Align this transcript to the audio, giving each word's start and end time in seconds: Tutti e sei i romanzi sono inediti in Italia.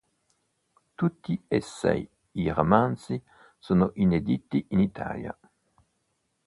Tutti 0.95 1.43
e 1.47 1.61
sei 1.61 2.09
i 2.31 2.49
romanzi 2.49 3.21
sono 3.59 3.91
inediti 3.97 4.65
in 4.69 4.79
Italia. 4.79 5.37